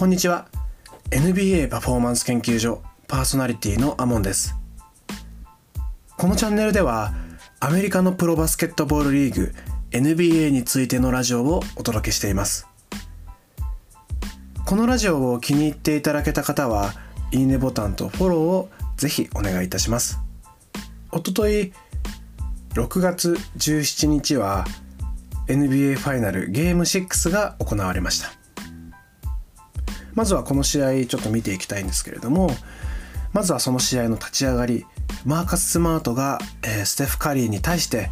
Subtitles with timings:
[0.00, 0.48] こんにちは。
[1.10, 4.56] NBA パフォーマンス研究所パーソナリティのアモンです。
[6.16, 7.12] このチャンネルでは
[7.60, 9.52] アメリカのプロバスケットボールリーグ
[9.90, 12.66] NBA についてのラジオをお届けしています。
[14.64, 16.94] このラジオを気に入っていただけた方は
[17.30, 20.18] いいねボタンとフォローをぜひお願いいたします。
[21.12, 21.74] おととい
[22.72, 24.64] 6月17日は
[25.46, 28.39] NBA ファイナルゲーム6が行われました。
[30.14, 32.50] まずはこの試合ちょっと見ていきたいんですけれども
[33.32, 34.86] まずはその試合の立ち上がり
[35.24, 38.10] マーカス・スマートが、えー、ステフ・カリーに対して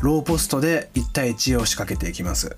[0.00, 2.56] ローポストで1対1を仕掛けていきます。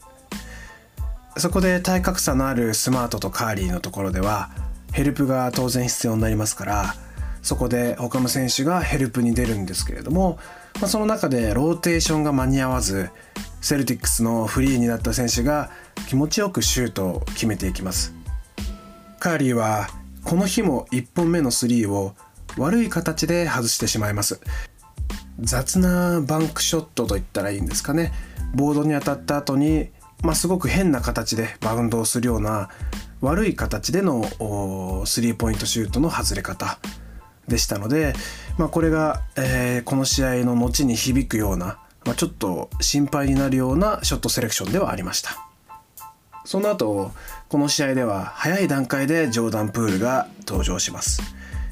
[1.36, 4.50] そこで体格差のあるスマートとカーリーのところでは
[4.92, 6.94] ヘルプが当然必要になりますから
[7.42, 10.38] そこで他の選手がヘルプに出るんですけれども、
[10.80, 13.10] まあ、その中でローテーションが間に合わず
[13.60, 15.70] セルティックスのフリーになった選手が
[16.08, 18.19] 気持ちよくシュートを決めていきます。
[19.20, 19.88] カリーは
[20.24, 22.14] この日も1本目のスリーを
[22.56, 24.40] 悪い形で外してしまいます。
[25.38, 28.12] 雑なバンクショットといったらいいんですかね。
[28.54, 29.90] ボードに当たった後に、
[30.22, 32.70] まあ、すごく変な形でバウンドをするような
[33.20, 34.24] 悪い形での
[35.04, 36.78] スリーポイントシュートの外れ方
[37.46, 38.14] でしたので、
[38.56, 45.50] まあ、これが、えー、この試合の後に響くような、まあ、ちょっと心配になるようなショットセレクションではありました。
[46.44, 47.12] その後
[47.50, 51.20] この試合では早い段階でジョーダン・プールが登場します。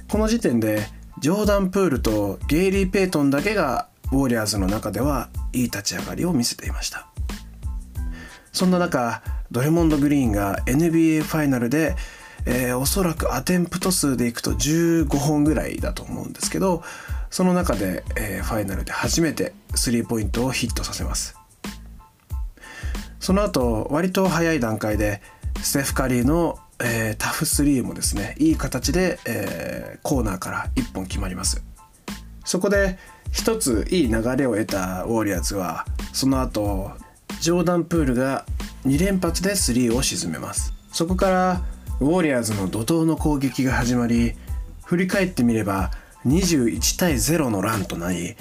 [0.08, 0.88] この時点で
[1.20, 7.06] ジョーダン・プールとゲイリー・ペイトンだけがウォーリアーズの中ではいい立ち上がりを見せていました。
[8.50, 11.94] そんな中ドレモンド・グリーンが NBA ファイナルで
[12.44, 16.82] えー、おそらくアテンプト数でいくと15本ぐらいだと思うんですけど
[17.30, 21.36] その中で、えー、ファイナルで初めてスリーポイントをヒットさせます。
[23.20, 25.20] その後割と早い段階で
[25.62, 31.63] ステフ・カリーの、えー、タフ3もですねいい形で、えー、コーナーから1本決まります。
[32.45, 32.98] そこで
[33.30, 36.92] 一ついい流れを得たウォリアーズはその後
[37.41, 38.47] ジョーダン・プールが
[38.86, 40.73] 2連発で3を沈めます。
[40.91, 41.63] そこから
[42.01, 44.35] ウォリアーズの怒涛の攻撃が始まり
[44.85, 45.91] 振り返ってみれば
[46.27, 48.36] 21対0のランとなり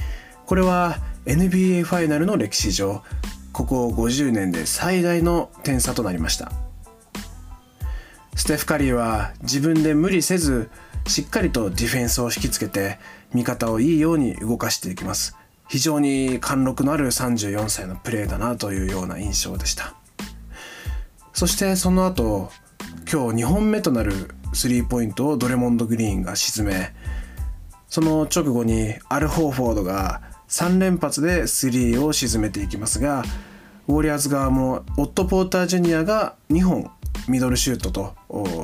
[0.45, 3.03] これは NBA ファイナルの歴史上
[3.51, 6.66] ここ50年で最大の点差となりました。
[8.37, 10.69] ステフ・カリーは自分で無理せず
[11.07, 12.99] しっかりとディフェンスを引きつけて
[13.33, 15.35] 味方をいいように動かしていきます。
[15.67, 19.95] 非常に貫禄のある34歳のプレーだなというような印象でした。
[21.33, 22.51] そしてその後
[23.11, 26.93] 今日2本目となるスリーポイントをドレモンド・グリーンが沈め
[27.87, 33.23] その直後にアル・ホーフォードが3連発でスリーを沈めていきますが
[33.87, 36.91] ウォリアーズ側もオット・ポーター・ジュニアが2本
[37.27, 38.15] ミドルシュートと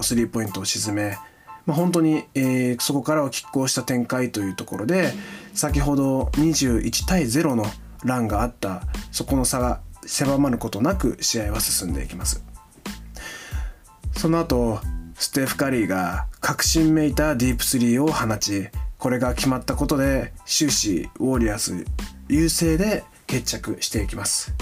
[0.01, 1.17] スリーポイントを沈め、
[1.65, 5.13] まあ、本当に、えー、そこからを拮抗した展開というところで
[5.53, 7.65] 先ほど21対0の
[8.03, 12.43] ランがあったそこの差が狭まることなく試合は進んでいきます。
[14.17, 14.79] その後
[15.15, 21.85] ステフ・カリーが確信めいたディープスリーを放ちこれが決まったことで終始ウォリアーズ
[22.29, 24.53] 優勢で決着していきます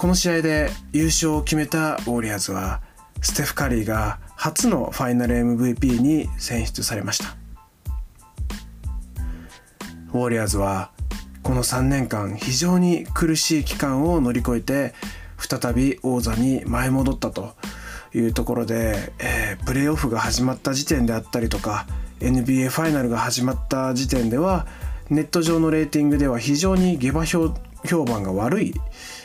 [0.00, 2.80] この試合で優勝を決めたウォリアーズは
[3.20, 7.36] ステフ・カリーが初のファイナル MVP に選出されました。
[10.14, 10.90] ウォリアーズは
[11.42, 14.94] この3年間非常に苦しい期間を乗り越えて
[15.36, 17.52] 再び王座に舞い戻ったと
[18.14, 21.86] いうところで、えー、プレーオフが始まった時点であったりとか
[22.20, 24.66] NBA ファイナルが始まった時点では
[25.10, 28.74] ネット上のレーティングでは非常に下馬評評判が悪い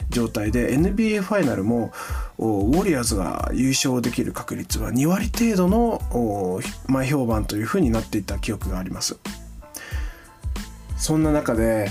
[0.09, 1.91] 状態で NBA ファイナルも
[2.37, 9.17] ウォリアーズが優勝できる確率は2割程度の前評判というふうになっていた記憶があります。
[10.97, 11.89] そんな中で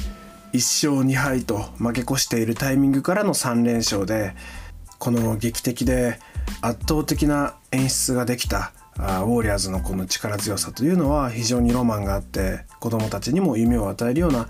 [0.52, 4.34] 1勝2敗と負け越しているタイミングからの3連勝で
[4.98, 6.18] この劇的で
[6.62, 14.48] 圧倒的な演出ができたウォーリアーズのこの力強さというのは非常にロマンがあって子供たちにも夢を与えるような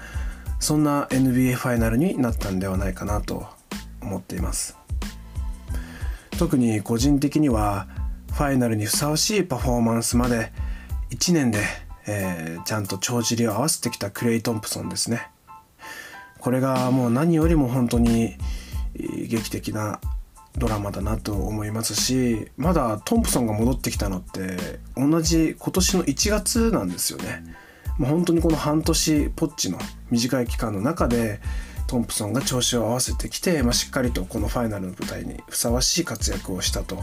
[0.61, 3.47] そんな NBA ファイナルになったんではないかなと
[4.05, 4.77] 思っています。
[6.39, 7.87] 特に個人的には
[8.33, 10.53] ファイナルにふさわしいパフォーマンスまで
[11.11, 11.61] 1年で、
[12.07, 15.29] えー、ちゃんと帳尻を合わせてきたクレイ・トンプソンですね。
[16.41, 18.37] これがもう何よりも本当に
[18.95, 20.01] 劇的な
[20.57, 27.45] ドラマだなと思いますしまだトンプソンが戻ってきたのって同じ今年の1月なんですよね。
[27.99, 29.79] まあ、本当にこの半年ポッチの
[30.11, 31.41] 短い期間の中で
[31.87, 36.97] トンプソンが調子を合わせてきて、まあ、しっかりとこのファイナルの舞台にふさわしい活躍をしたと、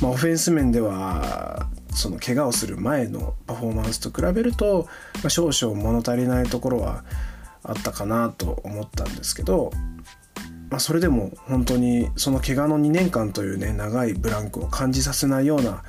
[0.00, 7.04] まあ、オフェンス面ではその怪我をする前のパフォーマンスと比べると、まあ、少々物足りないところは
[7.62, 9.72] あったかなと思ったんですけど、
[10.70, 15.82] まあ、それでも本当にその怪我の2年間というね長いブランクを感じさせないような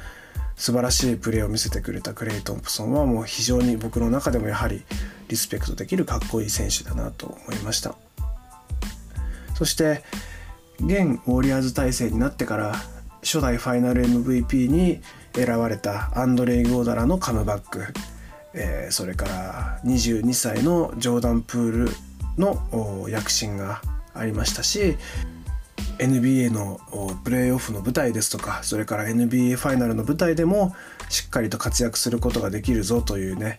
[0.56, 4.84] 素晴らしいプレーを見せてくれたクレイ・トンプソンはもう非常に僕の中でもやはり
[5.28, 8.05] リスペクトできるかっこいい選手だなと思いました。
[9.56, 10.04] そして
[10.80, 12.76] 現ウォリアーズ体制になってから
[13.22, 15.02] 初代ファイナル MVP に
[15.34, 17.86] 選ばれたアンドレイ・ゴーダラのカムバック、
[18.54, 21.90] えー、それから22歳のジョーダン・プール
[22.38, 23.82] の躍進が
[24.14, 24.98] ありましたし
[25.98, 26.80] NBA の
[27.24, 30.76] プレーオフの舞台ですとかそれから NBA ファイナルの舞台でも
[31.10, 33.58] しっかりと活躍することができるぞというね、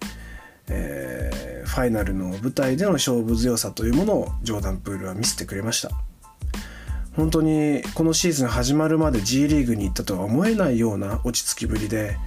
[0.68, 5.90] えー、ファイナルの舞台での勝負強さというものをジョーダン・プールは見せてくれました
[7.14, 12.18] 本当にこのシーズン始まるまで G リーグに行ったとは思えないような落ち着きぶりで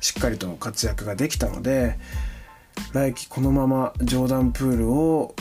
[0.00, 1.98] しっかりと活躍ができたので
[2.92, 5.34] 来季このままジョーダン・プールを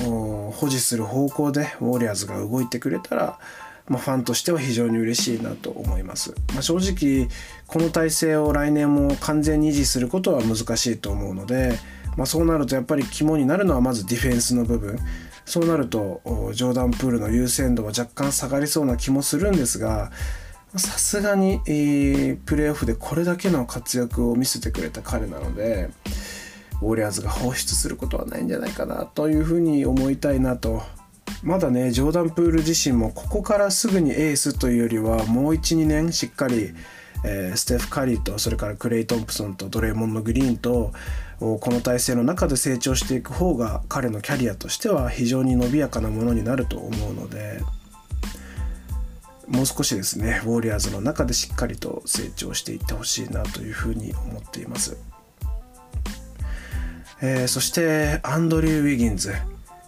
[0.54, 3.40] 保持する方向でウォリアーズが動いてくれたら
[3.88, 6.34] まあ、ファンとしては非常に嬉しいなと思います。
[6.54, 7.30] まあ、正直
[7.68, 11.78] この体制を来年も完全に維持することは難しいと思うので、
[12.18, 15.00] まあ、そうなるとやっぱり肝になるのはまずディフェンスの部分。
[15.46, 16.22] そうなると
[16.54, 20.12] ジョーダンプールの優先度は若干下がりそうな気もするんですが
[20.76, 25.90] さすがに、えー、プレーオフでこれだけの活躍を見せてくれた彼なので
[26.82, 30.82] ウォリアーズが放出することはないんじゃないかなというふうに思いたいなと。
[31.44, 36.74] まだねジョーダン・プール自身もここからすぐにエースというよりはもう12年しっかり、
[37.28, 40.94] えー、ステフ・カリーとそれからクレイ・トンプソンとドレーモンド・グリーンと
[41.40, 47.62] この体制の中で成長していく方が彼のキャリアとしては非常に伸びやかなものになると思うので
[49.48, 54.98] もう少しですねウォリアーズの中でしっかりと成長していってほしいなというふうに思っています。
[57.22, 59.34] えー、そしてアンドリュー・ウィギンズ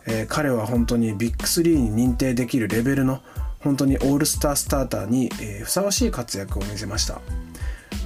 [0.07, 3.22] えー、彼は本当にビッグ3に認定できるレベルの
[3.68, 7.19] 本当にオールスタースターターに、え、ふさわしい活躍を見せました。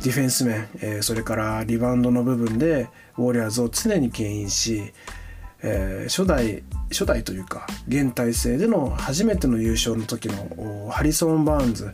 [0.04, 4.92] ディフェンス面、え、それからリバウンドの部分でウォリアーズを常に牽引し、
[5.64, 11.92] え初代初代というか現体制での初めての優勝の時のハリソン・バーンズ、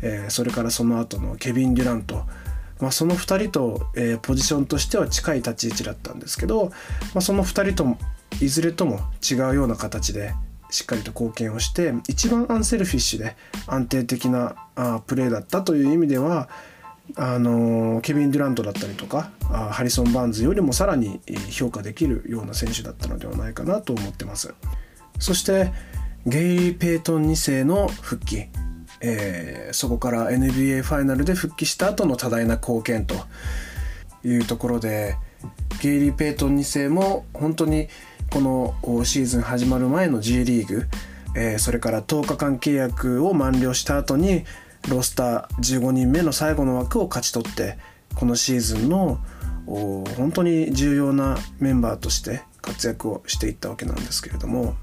[0.00, 2.24] えそれからその後のケビン・デュラント
[2.80, 6.70] まあ、その2人と、えー、ポジションとしては近い立ち位置だったんですけど、
[7.12, 7.98] まあ、その2人とも
[8.40, 10.32] いずれとも違うような形で
[10.70, 13.36] しっかりと貢献をして一番 unselfish で
[13.66, 16.48] 安定的なあプレーだったという意味では
[17.16, 21.20] あのケビン・デュラントだったりとかあハリソン・バーンズよりもさらに
[21.50, 24.54] 評価できるような選手だったのではないかなと思ってます。
[25.18, 25.72] そして
[26.26, 28.48] ゲイリー・ペイトン2世の復帰、
[29.00, 33.14] えー、そこから NBA ファイナルで復帰した後の多大な貢献と
[34.24, 35.16] いうところで
[35.80, 37.88] ゲイリー・ペイトン2世も本当に
[38.30, 40.86] このシーズン始まる前の G リーグ、
[41.34, 44.44] えー、それから10日間契約を満了した後に
[44.88, 47.76] ロスター15人目の最後の枠を勝ち取って
[48.14, 49.18] このシーズンの
[49.66, 54.76] 本当に重要なメンバーとして活躍をしていったわけなんですけれども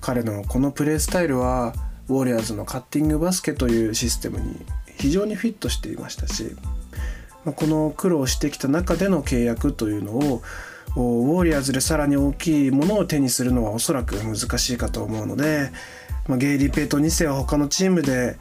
[0.00, 1.74] 彼のこのプレースタイルは
[2.08, 4.56] ウォリアーズのカッティングバスケというシステムに
[4.96, 6.56] 非常にフィットしていましたし
[7.44, 10.42] この苦労してきた中での契約というのを
[10.96, 15.70] ウォリアーズでさらに大きいものを手にするのはおそらく難しいかと思うので、
[16.26, 18.36] まあ、ゲイリー・ペイト2世は他のチームで、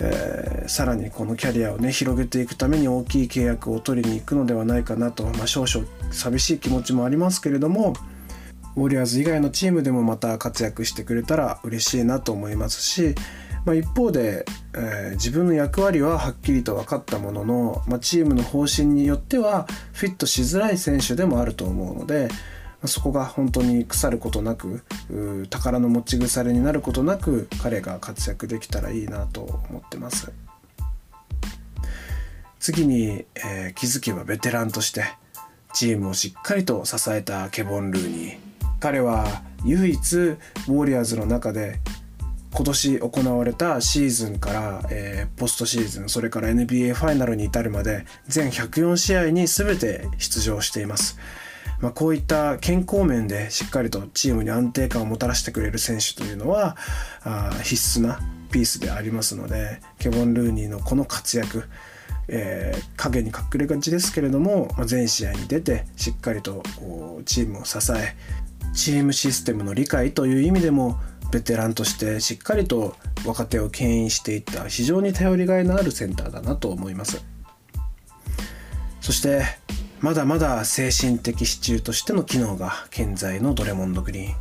[0.00, 7.94] えー、さらにこのキャリアをね広げていくために大きい契約を取りに行くのではないかなと、まあ、少々寂しい気持ちもありますけれども
[8.76, 13.14] ウォリアーズ以外のチームでもまた活躍してくれたら嬉しいなと思いますし
[13.64, 22.34] まあ、一方で、えー、自分の役割ははっきりと分かったものの、まあ、チームの方針によってはフィットしづらい選手でもあると思うので、ま
[22.84, 24.82] あ、そこが本当に腐ることなく
[25.50, 30.32] 宝の持ち腐れになることなく彼が活躍できたらいいなと思ってます。
[32.60, 35.04] 次に、えー、気づけばベテランとして
[35.72, 38.36] チームをしっかりと支えたケボン・ルーニー
[38.80, 41.80] 彼は唯一ウォリアーズの中で
[42.52, 51.18] 今年行われたシーズンから、えー、ポストシーズンそれから NBA ファイナルに至るまで全104試合に全て出場しています。
[51.80, 56.76] まあ、こういった健康面でしっかりとチームに安定感をもたらしてくれる選手というのは
[57.22, 58.18] あ必須な
[58.50, 61.68] ピースでありますのでケボン・ルーニーのこの活躍
[62.28, 66.62] えー、影に隠れがちですけれども、まあ、全試合に出てしっかりと
[67.24, 68.14] チームを支え
[68.74, 77.22] チームシステムの理解という意味でもベテランとしてしっかりと若手を牽引していった非常に頼りがいのあるセンターだなと思います。
[79.00, 79.44] そして
[80.00, 84.34] まだまだ精神的支柱としての機能が健在のドレモンド・グリーン。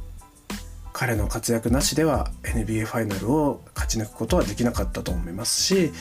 [0.94, 5.92] 彼の活躍なしでは NBA ファイナルを勝ち抜くことはできなかったと思いますし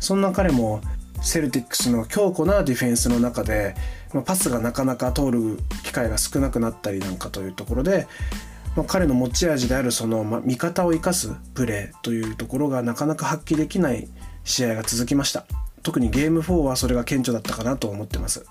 [0.00, 0.82] そんな彼も
[1.22, 3.74] セルティックスの強固なディフェンスの中で、
[4.12, 8.06] まあ、パスがなかなか通る機会が少なくなったりなんかというところで、
[8.76, 14.08] まあ、彼の持ち味であるその、まあ、味方を生かすプレーというところがなかなか発揮できない
[14.44, 15.46] 試合が続きました。
[15.82, 18.46] 特にゲーム4はそれが顕著だったかなと思ってます。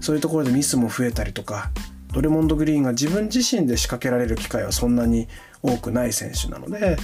[0.00, 1.70] そういうところでミスも増えたりとか
[2.12, 5.28] ドレモンド・グリーンが自分自身で仕掛けられる機会はそんなに
[5.62, 6.98] 多くない選手なので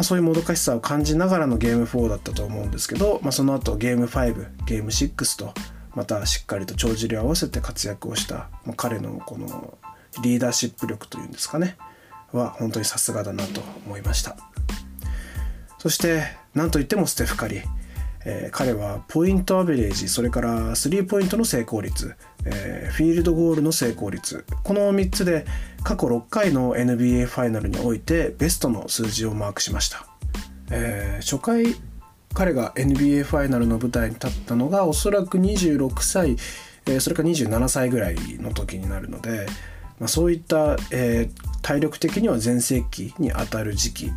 [0.00, 5.52] ま、そういうもどかしさを感じながらのゲーム4だったと思うんですけど、まあ、その後ゲーム5ゲーム6と
[5.94, 9.76] またしっかりと帳尻を合わせて活躍をした、まあ、彼のこの
[10.22, 11.76] リーダーシップ力というんですかね。
[12.32, 14.36] は本当にさすがだなと思いました。
[15.78, 16.24] そして
[16.54, 17.62] 何といってもステフ・カリ。
[18.26, 24.44] えー、彼はポイントアベレージそれからスリーポイントの成功率、えー、フィールドゴールの成功率。
[24.62, 25.46] この3つで
[25.82, 30.04] 過去6回の NBA ファイナルにおいてベストの数字をマークしました、
[30.70, 31.74] えー、初回
[32.34, 36.36] 彼が NBA ファイナルの舞台に立ったのがおそらく26歳、
[36.86, 39.46] えー、それから27歳ぐらいの時になるので、
[40.00, 44.12] まあ、そういった、えー、体力的には全盛期にあたる時期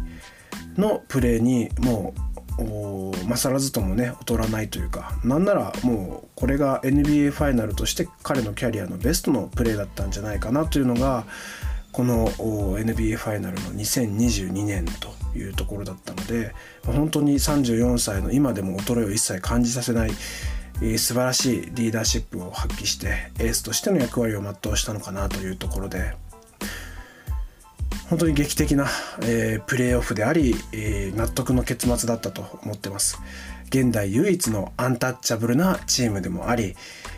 [0.77, 2.13] のプレーにも
[2.57, 11.25] う勝らずともね劣らないというかなんならもうこれが NBA ファイナルとして彼のキャリアのベストのプレーだったんじゃないかなというのが
[11.91, 16.53] この NBA ファイナルの2022年というところだったので
[16.85, 20.11] 本当に34歳の今でも衰えを一切感じさせない
[20.97, 26.15] 素晴らしいリーダーシップを発揮してエースとしての役割を全うしたのかなというところで
[28.09, 28.87] 本当に劇的な、
[29.23, 33.19] え、プレーオフであり、え、納得の結末だったと思ってます。
[33.69, 36.75] 現代唯一のアンタッチャブルなチームでもあり、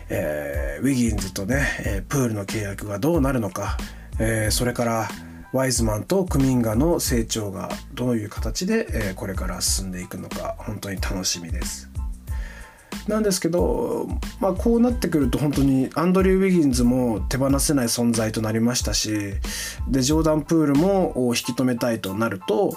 [0.08, 3.76] え、ウィギンズとね、えプールの契約がどうなるのか、
[4.18, 5.08] えそれから
[5.52, 11.95] ワイズマンとクミンガの成長がどういう形で、えこれから進んでいくのか本当に楽しみです。
[13.08, 14.08] なんですけど、
[14.40, 19.34] まあ、こうなってくると本当にアンドリュー・ウィギンズも手放せない存在となりましたし
[19.88, 22.76] でジョーダン・プールも引き止めたいとなると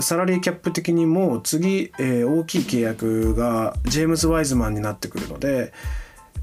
[0.00, 5.72] サラリーキャップ的にも次、えー、大きい契約がジェームズ・ワイズマンになってくるので、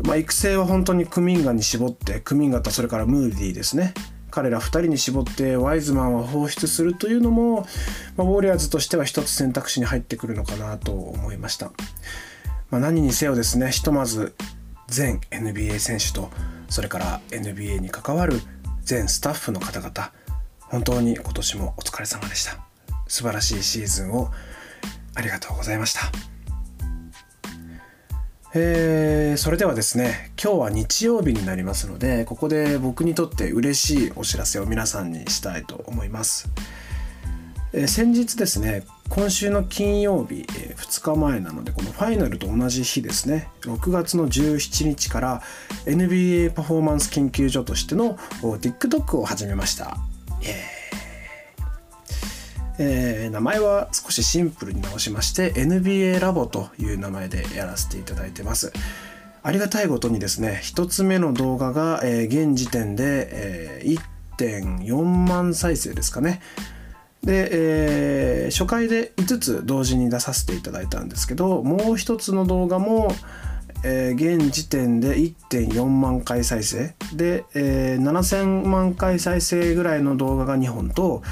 [0.03, 3.93] まあ、育成は本当にクミンガに絞ってクミンガとそれからムーディーですね
[4.31, 7.67] 彼ら2人に絞ってワイズマンは放出するというのも、
[8.17, 11.71] まあ、ウォリアーズとしては一つ選択肢に入ってくるのかなと思いました。
[12.73, 14.33] まあ、何にせよですねひとまず
[14.87, 16.31] 全 NBA 選手と
[16.69, 18.41] それから NBA に関わる
[18.81, 20.11] 全スタッフの方々
[20.59, 22.57] 本当に今年もお疲れ様でした。
[23.07, 24.31] 素晴らしいシーズンを
[25.13, 25.99] ありがとうございました。
[28.55, 36.49] えー、それではですね今日は日曜日になりますのでここで僕にとって嬉しいお知らせを皆さんにしたいと思います、
[37.71, 43.47] えー、先日ですね今週の金曜日、えー、2日前なのでこのファイナルと同じ日ですね。
[43.61, 45.43] 6月の17日から
[45.85, 49.97] NBA パフォーマンス研究所としての TikTok を始めました。
[52.79, 58.73] えー、名前は少しシンプルに直しまして NBA ラボという名前でやらせていただいてます。
[59.43, 63.99] ありがたいことにですね1つ目の動画が、えー、現時点で、えー、
[64.39, 66.41] 1.4万再生ですかね。
[67.23, 73.11] で、えー、初回で5つ同時に出させていただいたんですけどもう一つの動画も、
[73.85, 81.23] えー、現時点で1.4万回再生で、えー、7000万回再生ぐらいの動画が2本と、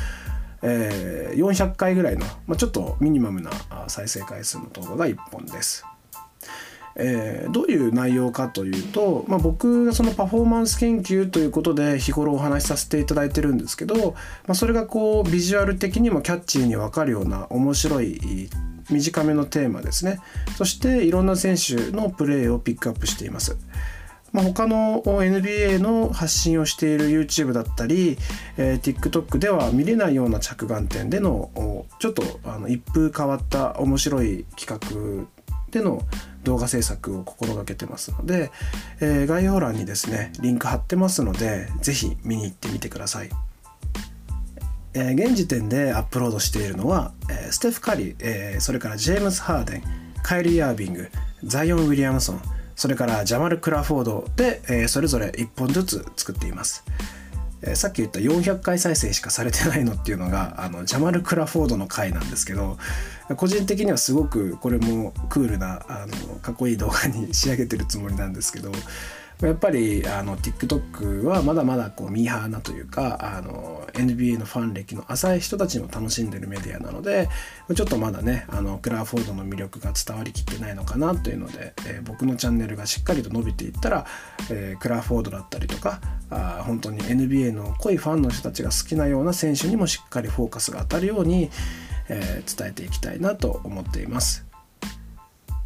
[0.62, 3.52] えー、400回ぐらいの、まあ、ちょっとミニマムな
[3.88, 5.86] 再生回数の動画が1本です。
[6.96, 14.12] えー、どういう内容かというと、まあ、僕がそのパフォーマンス研究ということで日頃お話しさせていただいてるんですけど、
[14.48, 18.50] まあ、それがこうビジュアル的にもキャッチーに分かるような面白い
[18.90, 20.20] 短めのテーマですね
[20.58, 23.58] そしていろんな選手のプレーをピックアップしています。
[24.32, 28.18] まあ、他の NBA の発信をしている YouTube だったり、
[28.58, 31.52] えー、TikTok では見れないような着眼点での
[32.00, 35.28] ちょっとあの一風変わった面白い企画
[35.72, 36.02] での
[36.44, 38.52] 動画制作を心がけてますので、
[39.00, 43.30] えー、概要欄にですねリンク貼ってますので是非見に行ってみてください。
[44.94, 49.84] えー、現時点でアップロードしているのは、えー、ステフ・カリー、えー、それからジェームス・ハーデン
[50.22, 51.10] カイリー・アービング
[51.46, 52.42] ザイオン・ウィリアムソン
[52.76, 56.84] それからジャマル・クラフォードで、え、それぞれ1本ずつ作っています。
[57.64, 62.78] え、さっき言った400回再生しかされてないのっていうのがあのジャマル・クラフォードの回なんですけど
[63.38, 68.72] 個人的にはすごくこれもクールなあのかっこいい動画に仕上げてるつもりなんですけど
[69.42, 77.28] やっぱりあの TikTok はまだまだこうミーハーなというかあの NBA のファン歴の浅い人たちも楽しんでるメディアなので
[77.76, 84.06] ちょっとまだねあのクラーフォードの魅力が伝わりきってないのかなというので、えー、僕のチャンネルがしっかりと伸びていったら、
[84.52, 91.50] えー、クラーフォードだったりとかあ本当に NBA の濃いファンの人たちが好きなような選手にもしっかりフォーカスが当たるように、
[92.10, 94.46] えー、伝えていきたいなと思っています。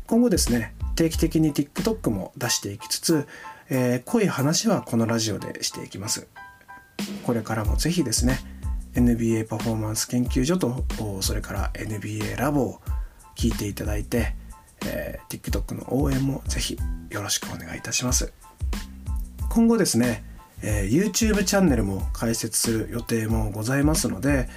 [0.08, 3.28] 今後ですね定期的に TikTok も出していきつつ
[3.70, 6.28] えー、濃い話はこのラジオでしていきます。
[7.24, 8.40] これからもぜひですね
[8.94, 10.86] NBA パフォーマンス研究所と
[11.22, 12.82] それから NBA ラボを
[13.36, 14.36] 聞いていただいて、
[14.86, 16.78] えー、TikTok の応援もぜひ
[17.10, 18.34] よろしくお願いいたします。
[19.50, 20.24] 今後ですね、
[20.62, 24.50] えー、YouTube チャンネルも開設する予定もございますので、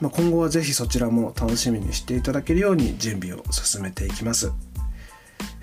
[0.00, 4.52] まあ、今後はぜひそちらも楽しみにしていただけるように準備を進めていきます。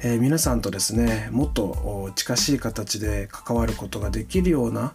[0.07, 4.93] えー、皆さんとですねもっと近しい形で関わることができるような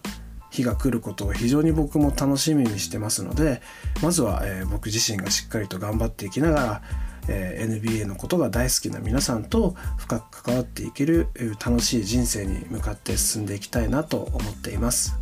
[0.51, 3.61] 日が来ることを非常に僕も楽しみにしてますので
[4.01, 6.81] まずは、えー、僕自身がしっかりと頑張っていきながら、
[7.27, 11.27] えー、NBA のことが大好きな皆さんと深く関わっていける
[11.59, 15.17] 楽しい人生に向かって進んでいきたいなと思っています。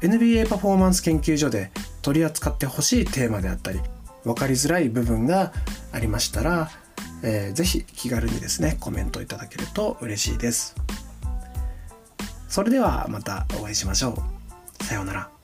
[0.00, 1.70] NBA パフォーマンス研究所で
[2.00, 3.80] 取り扱ってほしいテーマであったり
[4.24, 5.52] 分かりづらい部分が
[5.92, 6.70] ありましたら
[7.22, 10.74] えー、ぜひ気軽にですねコメントいただけると嬉しいです。
[12.48, 14.22] それではまたお会いしましょ
[14.80, 14.84] う。
[14.84, 15.35] さようなら。